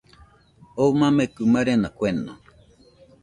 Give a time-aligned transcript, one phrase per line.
[0.81, 2.33] Oo mamekɨ marena kueno